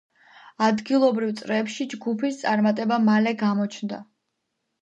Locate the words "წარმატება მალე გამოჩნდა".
2.45-4.01